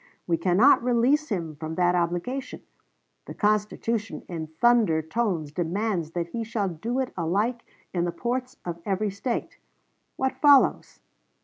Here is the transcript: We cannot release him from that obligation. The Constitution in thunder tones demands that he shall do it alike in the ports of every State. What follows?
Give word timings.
We 0.25 0.35
cannot 0.35 0.83
release 0.83 1.29
him 1.29 1.55
from 1.57 1.75
that 1.75 1.93
obligation. 1.93 2.63
The 3.25 3.35
Constitution 3.35 4.23
in 4.27 4.47
thunder 4.47 5.03
tones 5.03 5.51
demands 5.51 6.13
that 6.13 6.29
he 6.29 6.43
shall 6.43 6.69
do 6.69 6.97
it 6.97 7.13
alike 7.15 7.61
in 7.93 8.05
the 8.05 8.11
ports 8.11 8.57
of 8.65 8.81
every 8.83 9.11
State. 9.11 9.59
What 10.15 10.41
follows? 10.41 11.01